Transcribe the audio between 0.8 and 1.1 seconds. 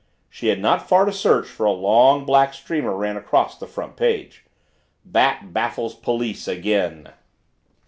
far